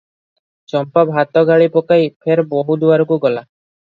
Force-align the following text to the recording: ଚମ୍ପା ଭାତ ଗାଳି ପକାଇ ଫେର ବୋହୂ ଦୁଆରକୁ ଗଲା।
ଚମ୍ପା 0.71 1.03
ଭାତ 1.09 1.43
ଗାଳି 1.49 1.67
ପକାଇ 1.75 2.07
ଫେର 2.27 2.45
ବୋହୂ 2.55 2.79
ଦୁଆରକୁ 2.85 3.19
ଗଲା। 3.27 3.45